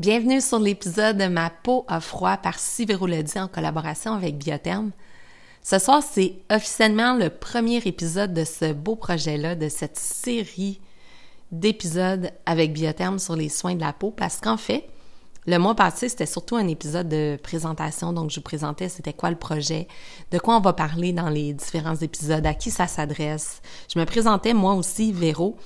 [0.00, 4.92] Bienvenue sur l'épisode de Ma peau à froid par Siverolodi en collaboration avec Biotherme.
[5.62, 10.80] Ce soir, c'est officiellement le premier épisode de ce beau projet-là, de cette série
[11.52, 14.88] d'épisodes avec Biotherme sur les soins de la peau, parce qu'en fait,
[15.46, 19.28] le mois passé, c'était surtout un épisode de présentation, donc je vous présentais c'était quoi
[19.28, 19.86] le projet,
[20.30, 23.60] de quoi on va parler dans les différents épisodes, à qui ça s'adresse.
[23.94, 25.58] Je me présentais moi aussi, Véro,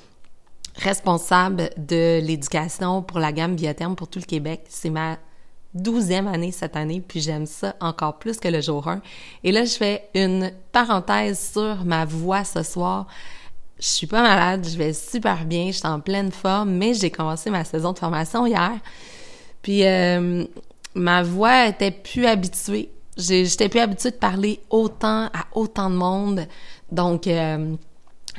[0.77, 4.65] responsable de l'éducation pour la gamme Biotherme pour tout le Québec.
[4.69, 5.19] C'est ma
[5.75, 9.01] douzième année cette année, puis j'aime ça encore plus que le jour 1.
[9.43, 13.07] Et là, je fais une parenthèse sur ma voix ce soir.
[13.79, 17.11] Je suis pas malade, je vais super bien, je suis en pleine forme, mais j'ai
[17.11, 18.73] commencé ma saison de formation hier.
[19.63, 20.45] Puis euh,
[20.95, 22.91] ma voix était plus habituée.
[23.17, 26.47] J'étais plus habituée de parler autant à autant de monde.
[26.91, 27.77] Donc, euh,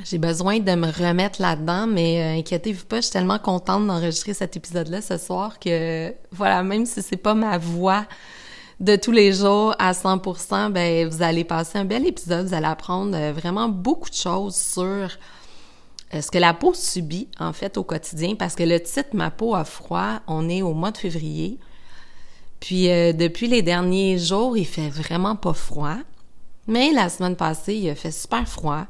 [0.04, 4.34] j'ai besoin de me remettre là-dedans, mais euh, inquiétez-vous pas, je suis tellement contente d'enregistrer
[4.34, 8.06] cet épisode-là ce soir que, voilà, même si c'est pas ma voix
[8.82, 12.66] de tous les jours à 100%, ben vous allez passer un bel épisode, vous allez
[12.66, 15.08] apprendre euh, vraiment beaucoup de choses sur euh,
[16.22, 19.56] ce que la peau subit en fait au quotidien, parce que le titre Ma peau
[19.56, 21.58] a froid, on est au mois de février,
[22.60, 25.98] puis depuis les derniers jours, il fait vraiment pas froid,
[26.68, 28.88] mais la semaine passée, il a fait super froid.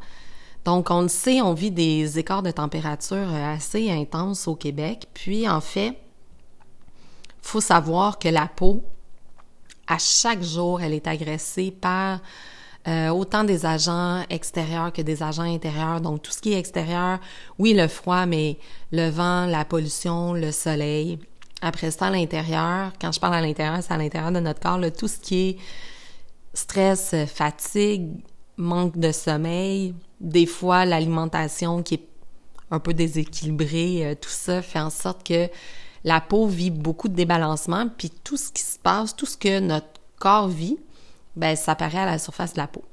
[0.66, 5.08] Donc, on le sait, on vit des écarts de température euh, assez intenses au Québec.
[5.14, 5.96] Puis, en fait,
[7.44, 8.84] faut savoir que la peau,
[9.88, 12.20] à chaque jour, elle est agressée par
[12.88, 16.02] euh, autant des agents extérieurs que des agents intérieurs.
[16.02, 17.20] Donc, tout ce qui est extérieur,
[17.60, 18.58] oui, le froid, mais
[18.92, 21.20] le vent, la pollution, le soleil.
[21.62, 24.80] Après ça, à l'intérieur, quand je parle à l'intérieur, c'est à l'intérieur de notre corps,
[24.98, 25.58] tout ce qui est
[26.56, 28.10] stress, fatigue,
[28.58, 32.08] manque de sommeil, des fois l'alimentation qui est
[32.72, 35.50] un peu déséquilibrée, euh, tout ça fait en sorte que
[36.04, 39.60] la peau vit beaucoup de débalancement, puis tout ce qui se passe, tout ce que
[39.60, 39.88] notre
[40.20, 40.78] corps vit,
[41.36, 42.84] ben ça apparaît à la surface de la peau.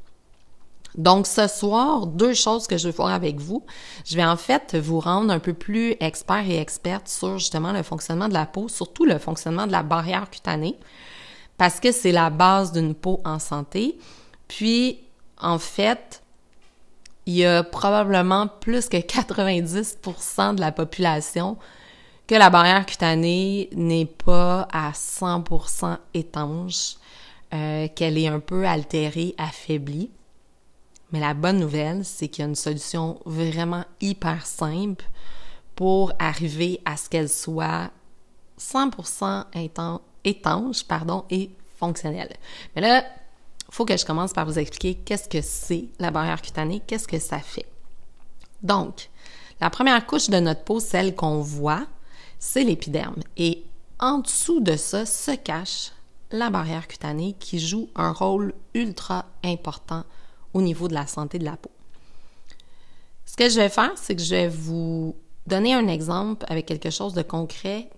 [0.97, 3.65] Donc ce soir, deux choses que je vais faire avec vous.
[4.05, 7.83] Je vais en fait vous rendre un peu plus expert et experte sur justement le
[7.83, 10.77] fonctionnement de la peau, surtout le fonctionnement de la barrière cutanée,
[11.57, 13.99] parce que c'est la base d'une peau en santé.
[14.49, 14.99] Puis
[15.43, 16.23] en fait,
[17.27, 21.57] il y a probablement plus que 90% de la population
[22.27, 26.95] que la barrière cutanée n'est pas à 100% étanche,
[27.53, 30.11] euh, qu'elle est un peu altérée, affaiblie.
[31.11, 35.05] Mais la bonne nouvelle, c'est qu'il y a une solution vraiment hyper simple
[35.77, 37.91] pour arriver à ce qu'elle soit
[38.59, 42.33] 100% étanche pardon, et fonctionnelle.
[42.75, 43.05] Mais là,
[43.73, 47.19] faut que je commence par vous expliquer qu'est-ce que c'est la barrière cutanée, qu'est-ce que
[47.19, 47.65] ça fait.
[48.63, 49.09] Donc,
[49.63, 51.87] la première couche de notre peau, celle qu'on voit,
[52.39, 53.23] c'est l'épiderme.
[53.39, 53.65] Et
[53.99, 55.93] en dessous de ça se cache
[56.31, 60.05] la barrière cutanée qui joue un rôle ultra important
[60.53, 61.71] au niveau de la santé de la peau.
[63.25, 65.17] Ce que je vais faire, c'est que je vais vous
[65.47, 67.89] donner un exemple avec quelque chose de concret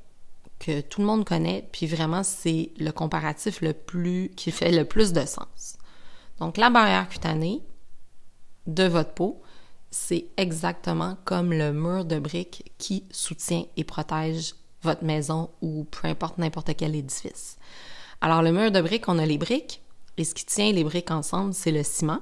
[0.58, 4.84] que tout le monde connaît, puis vraiment c'est le comparatif le plus qui fait le
[4.84, 5.76] plus de sens.
[6.38, 7.62] Donc la barrière cutanée
[8.66, 9.42] de votre peau,
[9.90, 16.08] c'est exactement comme le mur de briques qui soutient et protège votre maison ou peu
[16.08, 17.56] importe n'importe quel édifice.
[18.20, 19.82] Alors le mur de briques, on a les briques
[20.16, 22.20] et ce qui tient les briques ensemble, c'est le ciment.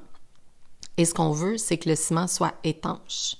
[0.97, 3.37] Et ce qu'on veut, c'est que le ciment soit étanche.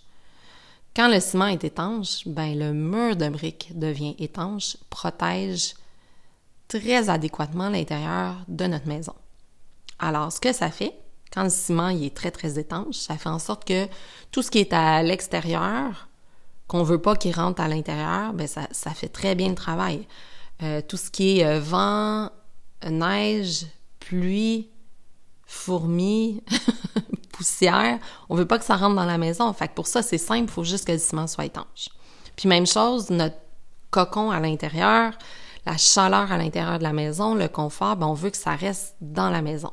[0.94, 5.75] Quand le ciment est étanche, ben le mur de briques devient étanche, protège
[6.69, 9.14] très adéquatement l'intérieur de notre maison.
[9.98, 10.92] Alors, ce que ça fait,
[11.32, 13.86] quand le ciment il est très très étanche, ça fait en sorte que
[14.31, 16.08] tout ce qui est à l'extérieur,
[16.66, 20.06] qu'on veut pas qu'il rentre à l'intérieur, ben ça, ça, fait très bien le travail.
[20.62, 22.31] Euh, tout ce qui est euh, vent,
[22.86, 23.66] neige,
[23.98, 24.69] pluie,
[25.47, 26.42] fourmis,
[27.42, 27.98] poussière,
[28.28, 29.53] on veut pas que ça rentre dans la maison.
[29.53, 31.88] Fait pour ça, c'est simple, il faut juste que le ciment soit étanche.
[32.36, 33.36] Puis même chose, notre
[33.91, 35.12] cocon à l'intérieur,
[35.66, 38.94] la chaleur à l'intérieur de la maison, le confort, ben on veut que ça reste
[39.00, 39.72] dans la maison.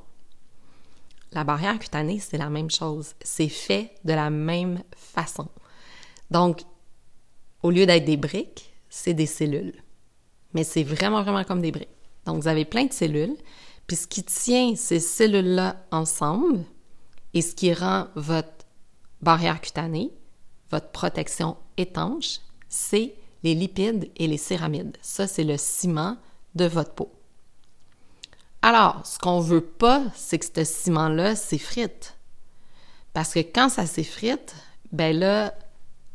[1.32, 3.14] La barrière cutanée, c'est la même chose.
[3.22, 5.48] C'est fait de la même façon.
[6.32, 6.62] Donc,
[7.62, 9.84] au lieu d'être des briques, c'est des cellules.
[10.54, 11.88] Mais c'est vraiment, vraiment comme des briques.
[12.26, 13.38] Donc, vous avez plein de cellules.
[13.86, 16.64] Puis ce qui tient ces cellules-là ensemble,
[17.34, 18.66] et ce qui rend votre
[19.22, 20.12] barrière cutanée,
[20.72, 24.98] votre protection étanche, c'est les lipides et les céramides.
[25.02, 26.18] Ça, c'est le ciment
[26.56, 27.12] de votre peau.
[28.62, 32.18] Alors, ce qu'on veut pas, c'est que ce ciment-là s'effrite.
[33.14, 34.56] Parce que quand ça s'effrite,
[34.92, 35.54] ben là,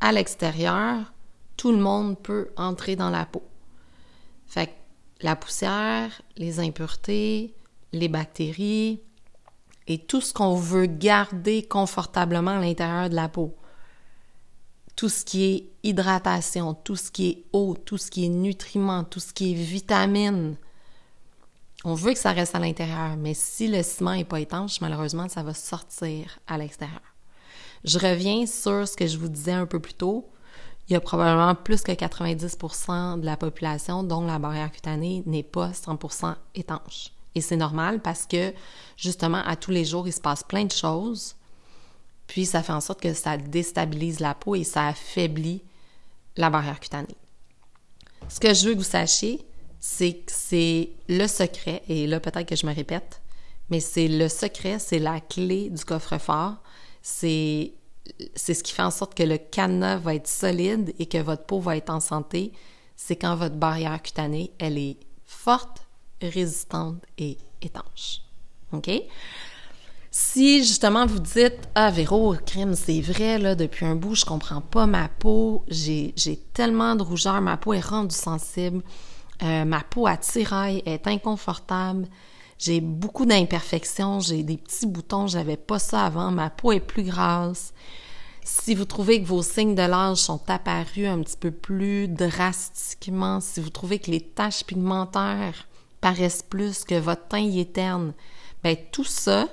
[0.01, 1.13] à l'extérieur,
[1.57, 3.43] tout le monde peut entrer dans la peau.
[4.47, 4.73] Fait que
[5.21, 7.55] la poussière, les impuretés,
[7.93, 9.01] les bactéries
[9.87, 13.55] et tout ce qu'on veut garder confortablement à l'intérieur de la peau.
[14.97, 19.05] Tout ce qui est hydratation, tout ce qui est eau, tout ce qui est nutriments,
[19.05, 20.57] tout ce qui est vitamines.
[21.85, 25.29] On veut que ça reste à l'intérieur, mais si le ciment n'est pas étanche, malheureusement,
[25.29, 27.03] ça va sortir à l'extérieur.
[27.85, 30.27] Je reviens sur ce que je vous disais un peu plus tôt.
[30.89, 35.43] Il y a probablement plus que 90% de la population dont la barrière cutanée n'est
[35.43, 37.14] pas 100% étanche.
[37.35, 38.53] Et c'est normal parce que,
[38.97, 41.35] justement, à tous les jours, il se passe plein de choses.
[42.27, 45.63] Puis, ça fait en sorte que ça déstabilise la peau et ça affaiblit
[46.37, 47.17] la barrière cutanée.
[48.29, 49.45] Ce que je veux que vous sachiez,
[49.81, 53.21] c'est que c'est le secret, et là, peut-être que je me répète,
[53.69, 56.57] mais c'est le secret, c'est la clé du coffre-fort.
[57.03, 57.75] C'est
[58.35, 61.45] c'est ce qui fait en sorte que le cadenas va être solide et que votre
[61.45, 62.53] peau va être en santé,
[62.97, 65.84] c'est quand votre barrière cutanée, elle est forte,
[66.21, 68.21] résistante et étanche.
[68.73, 68.91] OK?
[70.17, 74.61] Si justement vous dites Ah, Véro, crème, c'est vrai, là, depuis un bout, je comprends
[74.61, 76.15] pas ma peau, j'ai
[76.53, 78.83] tellement de rougeur, ma peau est rendue sensible,
[79.43, 82.07] euh, ma peau à tiraille est inconfortable,
[82.59, 87.03] j'ai beaucoup d'imperfections, j'ai des petits boutons, j'avais pas ça avant, ma peau est plus
[87.03, 87.75] grasse.
[88.45, 93.41] Si vous trouvez que vos signes de l'âge sont apparus un petit peu plus drastiquement,
[93.41, 95.67] si vous trouvez que les taches pigmentaires
[96.05, 98.13] paraissent plus, que votre teint y est terne,
[98.63, 99.49] ben tout ça,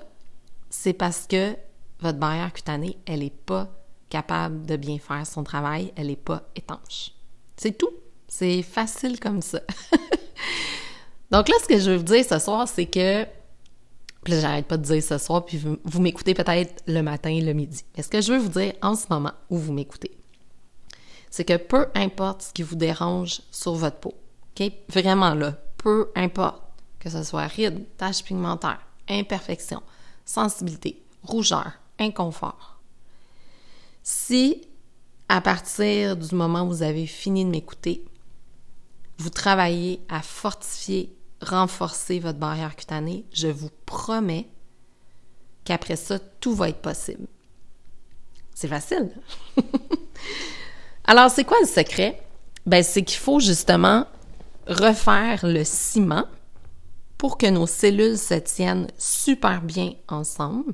[0.69, 1.55] c'est parce que
[2.01, 3.69] votre barrière cutanée, elle n'est pas
[4.09, 7.13] capable de bien faire son travail, elle n'est pas étanche.
[7.55, 7.91] C'est tout.
[8.27, 9.61] C'est facile comme ça.
[11.31, 13.25] Donc là, ce que je veux vous dire ce soir, c'est que
[14.23, 17.85] puis j'arrête pas de dire ce soir, puis vous, m'écoutez peut-être le matin, le midi.
[17.95, 20.17] Mais ce que je veux vous dire en ce moment où vous m'écoutez,
[21.29, 24.13] c'est que peu importe ce qui vous dérange sur votre peau,
[24.59, 24.69] OK?
[24.89, 26.61] Vraiment là, peu importe
[26.99, 29.81] que ce soit rides, taches pigmentaires, imperfections,
[30.25, 32.79] sensibilité, rougeur, inconfort.
[34.03, 34.61] Si,
[35.27, 38.05] à partir du moment où vous avez fini de m'écouter,
[39.17, 44.47] vous travaillez à fortifier renforcer votre barrière cutanée, je vous promets
[45.63, 47.25] qu'après ça, tout va être possible.
[48.53, 49.09] C'est facile.
[51.05, 52.21] Alors, c'est quoi le secret?
[52.65, 54.05] Ben, c'est qu'il faut justement
[54.67, 56.25] refaire le ciment
[57.17, 60.73] pour que nos cellules se tiennent super bien ensemble.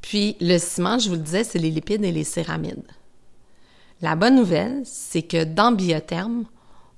[0.00, 2.86] Puis, le ciment, je vous le disais, c'est les lipides et les céramides.
[4.02, 6.44] La bonne nouvelle, c'est que dans Biotherme,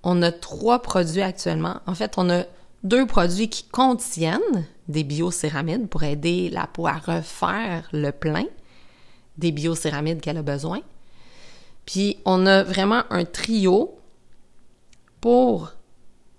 [0.02, 1.80] on a trois produits actuellement.
[1.86, 2.44] En fait, on a
[2.84, 8.46] deux produits qui contiennent des biocéramides pour aider la peau à refaire le plein
[9.38, 10.80] des biocéramides qu'elle a besoin.
[11.84, 13.98] Puis on a vraiment un trio
[15.20, 15.72] pour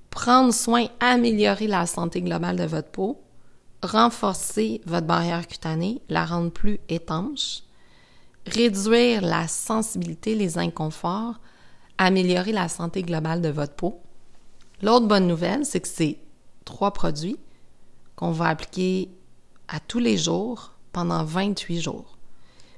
[0.09, 3.21] prendre soin, améliorer la santé globale de votre peau,
[3.83, 7.63] renforcer votre barrière cutanée, la rendre plus étanche,
[8.45, 11.39] réduire la sensibilité, les inconforts,
[11.97, 14.00] améliorer la santé globale de votre peau.
[14.81, 16.18] L'autre bonne nouvelle, c'est que c'est
[16.65, 17.38] trois produits
[18.15, 19.09] qu'on va appliquer
[19.68, 22.18] à tous les jours pendant 28 jours.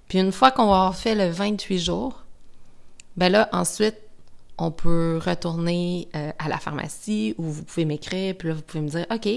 [0.08, 2.26] Puis une fois qu'on va avoir fait le 28 jours,
[3.16, 3.98] ben là, ensuite,
[4.60, 8.82] on peut retourner euh, à la pharmacie ou vous pouvez m'écrire, puis là, vous pouvez
[8.82, 9.28] me dire, OK,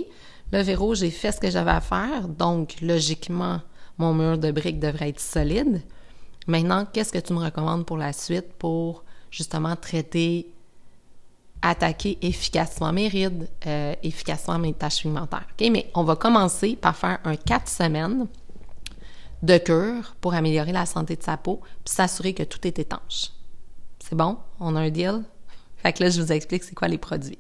[0.53, 3.61] le Véro, j'ai fait ce que j'avais à faire, donc logiquement,
[3.99, 5.83] mon mur de briques devrait être solide.
[6.47, 10.53] Maintenant, qu'est-ce que tu me recommandes pour la suite pour justement traiter,
[11.63, 15.47] attaquer efficacement mes rides, euh, efficacement mes taches pigmentaires.
[15.53, 15.71] OK?
[15.71, 18.27] Mais on va commencer par faire un 4 semaines
[19.43, 23.31] de cure pour améliorer la santé de sa peau puis s'assurer que tout est étanche.
[24.13, 24.37] Bon?
[24.61, 25.23] On a un deal?
[25.83, 27.39] Fait que là, je vous explique c'est quoi les produits.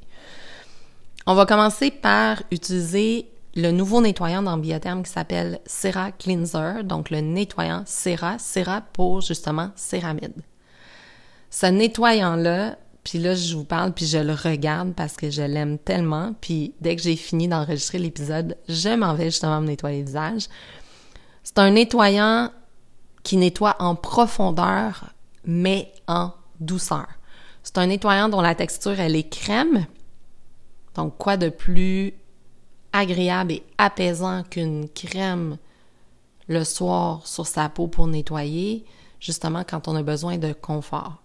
[1.27, 7.11] On va commencer par utiliser le nouveau nettoyant dans Biotherme qui s'appelle Cera Cleanser, donc
[7.11, 10.43] le nettoyant Cera, Cera pour justement céramide.
[11.51, 15.79] Ce nettoyant-là, puis là, je vous parle, puis je le regarde parce que je l'aime
[15.79, 16.35] tellement.
[16.41, 20.49] Puis dès que j'ai fini d'enregistrer l'épisode, je m'en vais justement me nettoyer le visage.
[21.43, 22.51] C'est un nettoyant
[23.23, 25.11] qui nettoie en profondeur,
[25.45, 26.33] mais en
[26.65, 27.07] douceur.
[27.63, 29.87] C'est un nettoyant dont la texture, elle est crème.
[30.95, 32.15] Donc, quoi de plus
[32.93, 35.57] agréable et apaisant qu'une crème
[36.49, 38.85] le soir sur sa peau pour nettoyer,
[39.21, 41.23] justement quand on a besoin de confort.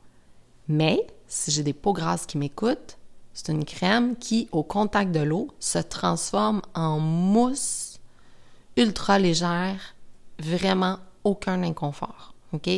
[0.68, 2.98] Mais si j'ai des peaux grasses qui m'écoutent,
[3.34, 8.00] c'est une crème qui, au contact de l'eau, se transforme en mousse
[8.76, 9.96] ultra légère,
[10.40, 12.34] vraiment aucun inconfort.
[12.54, 12.70] OK?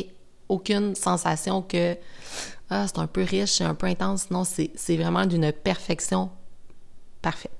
[0.50, 1.96] Aucune sensation que
[2.68, 4.30] ah, c'est un peu riche, c'est un peu intense.
[4.30, 6.30] Non, c'est vraiment d'une perfection
[7.22, 7.50] parfaite.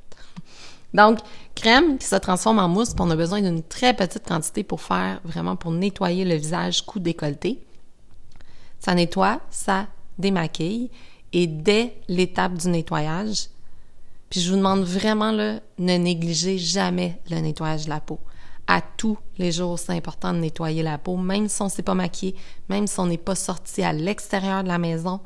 [0.93, 1.19] Donc,
[1.55, 5.21] crème qui se transforme en mousse, on a besoin d'une très petite quantité pour faire
[5.25, 7.63] vraiment pour nettoyer le visage cou décolleté.
[8.81, 9.87] Ça nettoie, ça
[10.19, 10.91] démaquille
[11.33, 13.49] et dès l'étape du nettoyage,
[14.31, 18.19] puis je vous demande vraiment là, ne négligez jamais le nettoyage de la peau.
[18.73, 21.83] À tous les jours, c'est important de nettoyer la peau, même si on ne s'est
[21.83, 22.37] pas maquillé,
[22.69, 25.19] même si on n'est pas sorti à l'extérieur de la maison,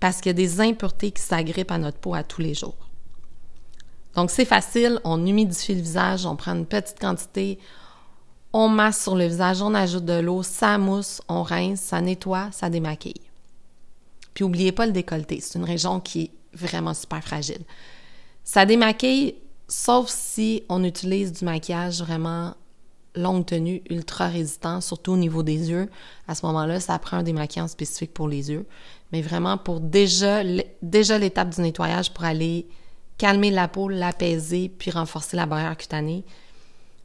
[0.00, 2.88] parce qu'il y a des impuretés qui s'agrippent à notre peau à tous les jours.
[4.14, 7.58] Donc, c'est facile, on humidifie le visage, on prend une petite quantité,
[8.54, 12.48] on masse sur le visage, on ajoute de l'eau, ça mousse, on rince, ça nettoie,
[12.50, 13.20] ça démaquille.
[14.32, 17.60] Puis, n'oubliez pas le décolleté, c'est une région qui est vraiment super fragile.
[18.42, 19.34] Ça démaquille,
[19.68, 22.54] sauf si on utilise du maquillage vraiment
[23.16, 25.88] longue tenue, ultra résistant, surtout au niveau des yeux.
[26.28, 28.66] À ce moment-là, ça prend un démaquillant spécifique pour les yeux.
[29.12, 32.66] Mais vraiment, pour déjà, l'étape du nettoyage pour aller
[33.18, 36.24] calmer la peau, l'apaiser, puis renforcer la barrière cutanée.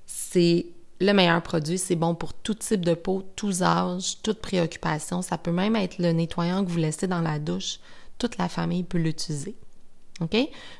[0.05, 0.67] C'est
[0.99, 1.77] le meilleur produit.
[1.77, 5.21] C'est bon pour tout type de peau, tous âges, toute préoccupation.
[5.21, 7.79] Ça peut même être le nettoyant que vous laissez dans la douche.
[8.17, 9.55] Toute la famille peut l'utiliser.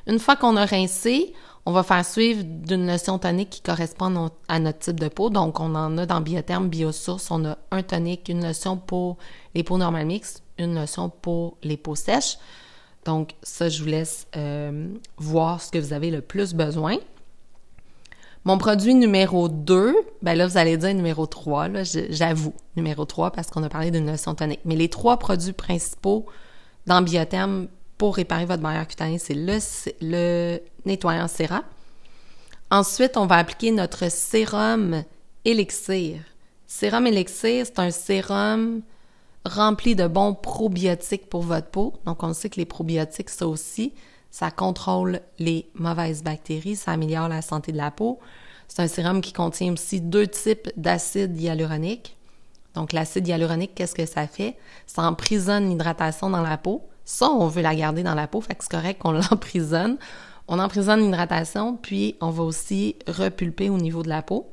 [0.06, 1.32] Une fois qu'on a rincé,
[1.64, 5.30] on va faire suivre d'une lotion tonique qui correspond à notre type de peau.
[5.30, 9.16] Donc, on en a dans Biotherme, Biosource, on a un tonique, une lotion pour
[9.54, 12.38] les peaux normales mixtes, une lotion pour les peaux sèches.
[13.04, 16.96] Donc, ça, je vous laisse euh, voir ce que vous avez le plus besoin.
[18.44, 23.30] Mon produit numéro 2, ben là, vous allez dire numéro 3, là, j'avoue, numéro 3,
[23.30, 24.60] parce qu'on a parlé d'une lotion tonique.
[24.64, 26.26] Mais les trois produits principaux
[26.86, 27.68] dans Biotherme
[28.02, 29.36] pour réparer votre barrière cutanée, c'est
[30.00, 31.62] le, nettoyant Cera.
[32.68, 35.04] Ensuite, on va appliquer notre sérum
[35.44, 36.18] Elixir.
[36.66, 38.82] Sérum Elixir, c'est un sérum
[39.44, 41.94] rempli de bons probiotiques pour votre peau.
[42.04, 43.92] Donc, on sait que les probiotiques, ça aussi,
[44.32, 48.18] ça contrôle les mauvaises bactéries, ça améliore la santé de la peau.
[48.66, 52.16] C'est un sérum qui contient aussi deux types d'acide hyaluronique.
[52.74, 54.56] Donc, l'acide hyaluronique, qu'est-ce que ça fait?
[54.88, 56.82] Ça emprisonne l'hydratation dans la peau.
[57.04, 59.96] Ça, on veut la garder dans la peau, fait que c'est correct qu'on l'emprisonne.
[60.48, 64.52] On emprisonne l'hydratation, puis on va aussi repulper au niveau de la peau.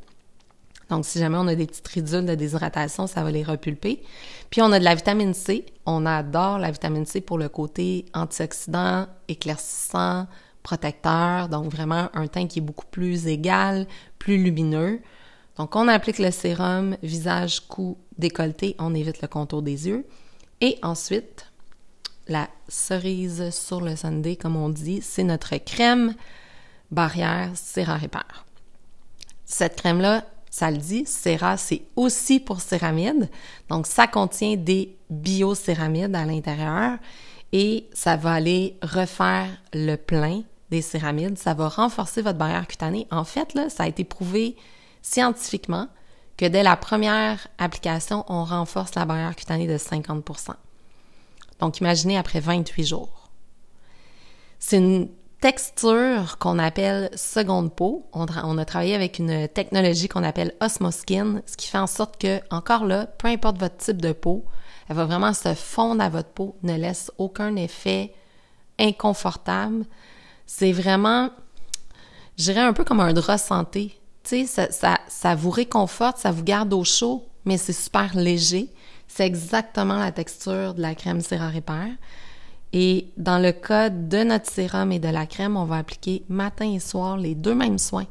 [0.90, 4.02] Donc, si jamais on a des petites ridules de déshydratation, ça va les repulper.
[4.50, 5.66] Puis, on a de la vitamine C.
[5.86, 10.26] On adore la vitamine C pour le côté antioxydant, éclaircissant,
[10.64, 11.48] protecteur.
[11.48, 13.86] Donc, vraiment un teint qui est beaucoup plus égal,
[14.18, 15.00] plus lumineux.
[15.58, 18.76] Donc, on applique le sérum, visage, cou, décolleté.
[18.80, 20.08] On évite le contour des yeux.
[20.62, 21.49] Et ensuite,
[22.30, 26.14] la cerise sur le sundae, comme on dit, c'est notre crème
[26.92, 28.46] barrière Serra Répare.
[29.46, 33.30] Cette crème-là, ça le dit, Cera, c'est aussi pour céramides.
[33.70, 36.98] Donc, ça contient des biocéramides à l'intérieur
[37.52, 41.38] et ça va aller refaire le plein des céramides.
[41.38, 43.08] Ça va renforcer votre barrière cutanée.
[43.12, 44.56] En fait, là, ça a été prouvé
[45.02, 45.88] scientifiquement
[46.38, 50.24] que dès la première application, on renforce la barrière cutanée de 50
[51.60, 53.30] Donc, imaginez après 28 jours.
[54.60, 58.06] C'est une texture qu'on appelle seconde peau.
[58.14, 62.42] On, a travaillé avec une technologie qu'on appelle Osmoskin, ce qui fait en sorte que,
[62.50, 64.46] encore là, peu importe votre type de peau,
[64.90, 68.14] elle va vraiment se fondre à votre peau, ne laisse aucun effet
[68.80, 69.86] inconfortable.
[70.46, 71.30] C'est vraiment,
[72.38, 74.00] je dirais un peu comme un drap santé.
[74.24, 78.16] Tu sais, ça, ça, ça vous réconforte, ça vous garde au chaud, mais c'est super
[78.16, 78.70] léger.
[79.10, 81.90] C'est exactement la texture de la crème Cera Repair.
[82.72, 86.72] Et dans le cas de notre sérum et de la crème, on va appliquer matin
[86.72, 88.06] et soir les deux mêmes soins.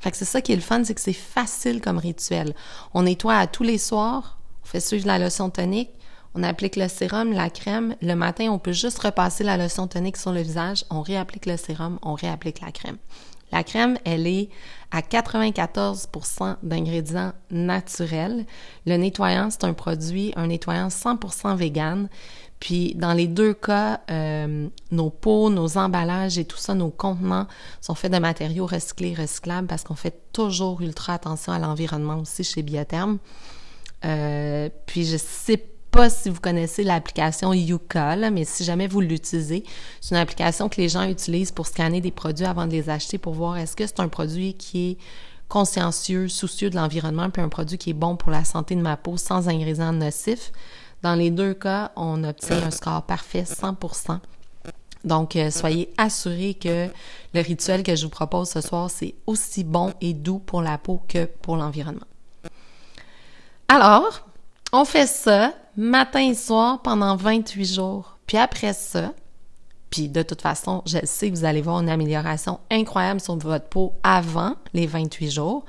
[0.00, 2.54] Fait que c'est ça qui est le fun, c'est que c'est facile comme rituel.
[2.94, 5.90] On nettoie à tous les soirs, on fait suivre la lotion tonique,
[6.34, 7.96] on applique le sérum, la crème.
[8.00, 11.56] Le matin, on peut juste repasser la lotion tonique sur le visage, on réapplique le
[11.56, 12.98] sérum, on réapplique la crème.
[13.54, 14.48] La crème, elle est
[14.90, 18.46] à 94% d'ingrédients naturels.
[18.84, 22.08] Le nettoyant, c'est un produit, un nettoyant 100% vegan.
[22.58, 27.46] Puis dans les deux cas, euh, nos pots, nos emballages et tout ça, nos contenants
[27.80, 32.42] sont faits de matériaux recyclés, recyclables parce qu'on fait toujours ultra attention à l'environnement aussi
[32.42, 33.18] chez Biotherm.
[34.04, 35.64] Euh, puis je sais
[35.94, 39.62] pas si vous connaissez l'application Yuka, mais si jamais vous l'utilisez,
[40.00, 43.16] c'est une application que les gens utilisent pour scanner des produits avant de les acheter
[43.16, 44.98] pour voir est-ce que c'est un produit qui est
[45.48, 48.96] consciencieux, soucieux de l'environnement, puis un produit qui est bon pour la santé de ma
[48.96, 50.50] peau sans ingrédients nocifs.
[51.02, 54.18] Dans les deux cas, on obtient un score parfait 100%.
[55.04, 56.88] Donc, euh, soyez assurés que
[57.34, 60.76] le rituel que je vous propose ce soir, c'est aussi bon et doux pour la
[60.76, 62.06] peau que pour l'environnement.
[63.68, 64.26] Alors,
[64.76, 68.18] On fait ça matin et soir pendant 28 jours.
[68.26, 69.12] Puis après ça,
[69.88, 73.66] puis de toute façon, je sais que vous allez voir une amélioration incroyable sur votre
[73.66, 75.64] peau avant les 28 jours.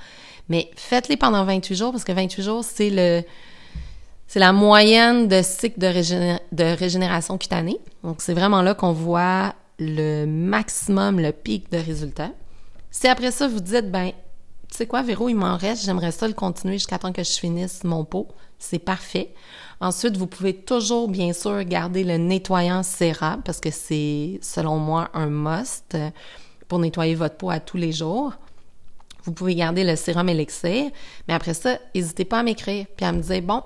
[0.50, 3.22] Mais faites-les pendant 28 jours parce que 28 jours, c'est le
[4.26, 7.78] c'est la moyenne de cycle de, régénération cutanée.
[8.04, 12.32] Donc, c'est vraiment là qu'on voit le maximum, le pic de résultats.
[12.90, 14.14] Si après ça, vous dites, ben,
[14.76, 17.32] tu sais quoi, Véro, il m'en reste, j'aimerais ça le continuer jusqu'à temps que je
[17.32, 18.28] finisse mon pot,
[18.60, 19.34] c'est parfait.
[19.80, 25.10] Ensuite, vous pouvez toujours, bien sûr, garder le nettoyant sérum parce que c'est, selon moi,
[25.14, 25.96] un must
[26.68, 28.34] pour nettoyer votre peau à tous les jours.
[29.24, 30.92] Vous pouvez garder le sérum élixir,
[31.30, 33.64] mais après ça, n'hésitez pas à m'écrire puis à me dire, bon,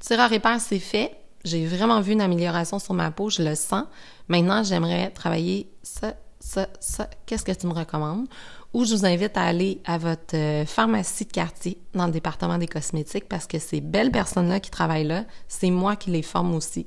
[0.00, 1.14] sérum répare, c'est fait.
[1.44, 3.84] J'ai vraiment vu une amélioration sur ma peau, je le sens.
[4.28, 7.08] Maintenant, j'aimerais travailler ça, ça, ça.
[7.26, 8.26] Qu'est-ce que tu me recommandes?
[8.72, 12.58] ou je vous invite à aller à votre euh, pharmacie de quartier dans le département
[12.58, 16.54] des cosmétiques parce que ces belles personnes-là qui travaillent là, c'est moi qui les forme
[16.54, 16.86] aussi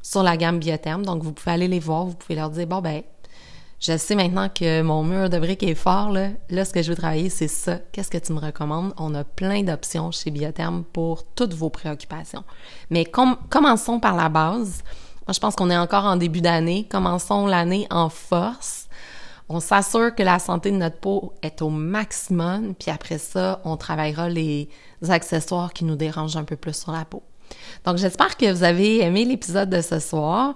[0.00, 1.04] sur la gamme Biotherme.
[1.04, 3.02] Donc, vous pouvez aller les voir, vous pouvez leur dire, bon, ben,
[3.80, 6.30] je sais maintenant que mon mur de briques est fort, là.
[6.50, 7.78] Là, ce que je veux travailler, c'est ça.
[7.92, 8.92] Qu'est-ce que tu me recommandes?
[8.96, 12.44] On a plein d'options chez Biotherme pour toutes vos préoccupations.
[12.90, 14.82] Mais commençons par la base.
[15.26, 16.86] Moi, je pense qu'on est encore en début d'année.
[16.88, 18.77] Commençons l'année en force
[19.48, 23.76] on s'assure que la santé de notre peau est au maximum, puis après ça, on
[23.76, 24.68] travaillera les
[25.08, 27.22] accessoires qui nous dérangent un peu plus sur la peau.
[27.84, 30.54] Donc, j'espère que vous avez aimé l'épisode de ce soir.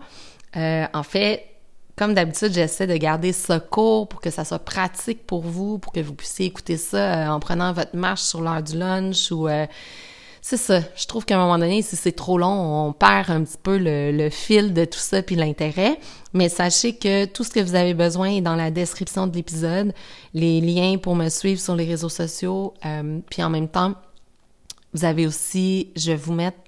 [0.56, 1.46] Euh, en fait,
[1.96, 5.92] comme d'habitude, j'essaie de garder ça court pour que ça soit pratique pour vous, pour
[5.92, 9.48] que vous puissiez écouter ça euh, en prenant votre marche sur l'heure du lunch ou
[9.48, 9.66] euh,
[10.44, 10.80] c'est ça.
[10.96, 13.78] Je trouve qu'à un moment donné, si c'est trop long, on perd un petit peu
[13.78, 16.00] le, fil de tout ça puis l'intérêt.
[16.32, 19.94] Mais sachez que tout ce que vous avez besoin est dans la description de l'épisode,
[20.34, 22.74] les liens pour me suivre sur les réseaux sociaux.
[22.84, 23.94] Euh, puis en même temps,
[24.92, 26.58] vous avez aussi, je vais vous mettre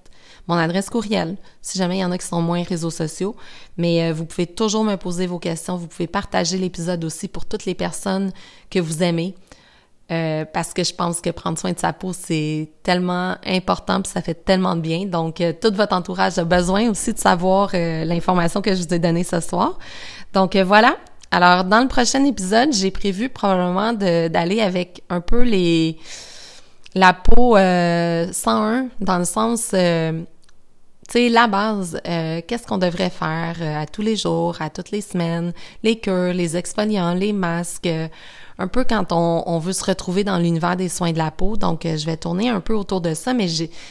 [0.47, 3.35] mon adresse courriel, si jamais il y en a qui sont moins réseaux sociaux.
[3.77, 5.77] Mais euh, vous pouvez toujours me poser vos questions.
[5.77, 8.31] Vous pouvez partager l'épisode aussi pour toutes les personnes
[8.71, 9.35] que vous aimez.
[10.13, 14.13] Euh, parce que je pense que prendre soin de sa peau, c'est tellement important puis
[14.13, 15.07] ça fait tellement de bien.
[15.07, 18.93] Donc, euh, tout votre entourage a besoin aussi de savoir euh, l'information que je vous
[18.93, 19.79] ai donnée ce soir.
[20.35, 20.99] Donc, voilà.
[21.31, 25.99] Alors, dans le prochain épisode, j'ai prévu probablement d'aller avec un peu les
[26.95, 29.71] la peau 101 dans le sens
[31.07, 35.01] tu sais, la base, qu'est-ce qu'on devrait faire à tous les jours, à toutes les
[35.01, 37.89] semaines, les cures, les exfoliants, les masques,
[38.59, 41.57] un peu quand on, veut se retrouver dans l'univers des soins de la peau.
[41.57, 43.47] Donc, euh, je vais tourner un peu autour de ça, mais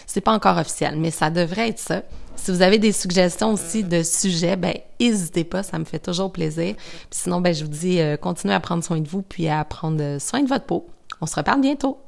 [0.06, 2.02] c'est pas encore officiel, mais ça devrait être ça.
[2.36, 6.32] Si vous avez des suggestions aussi de sujets, ben n'hésitez pas, ça me fait toujours
[6.32, 6.76] plaisir.
[7.12, 10.18] Sinon, ben je vous dis, euh, continuez à prendre soin de vous puis à prendre
[10.20, 10.88] soin de votre peau.
[11.22, 12.03] On se reparle bientôt.